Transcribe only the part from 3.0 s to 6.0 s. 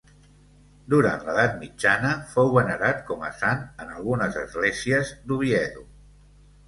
com a sant en algunes esglésies d'Oviedo.